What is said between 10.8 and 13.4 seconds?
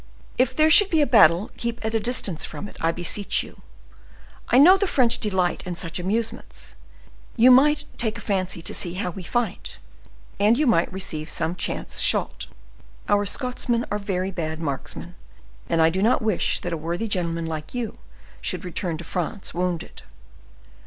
receive some chance shot. Our